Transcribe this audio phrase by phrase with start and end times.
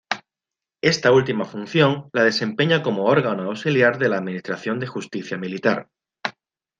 [0.81, 5.89] Esta última función la desempeña como órgano auxiliar de la administración de justicia militar.